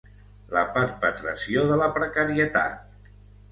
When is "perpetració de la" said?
0.77-1.91